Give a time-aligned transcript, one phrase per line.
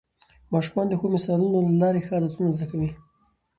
[0.53, 2.89] ماشومان د ښو مثالونو له لارې ښه عادتونه زده کوي